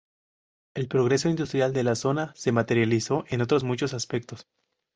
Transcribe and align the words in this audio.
El 0.73 0.87
progreso 0.87 1.29
industrial 1.29 1.73
de 1.73 1.83
la 1.83 1.93
zona 1.93 2.33
se 2.35 2.51
materializó 2.51 3.23
en 3.29 3.43
otros 3.43 3.63
muchos 3.63 3.93
aspectos. 3.93 4.47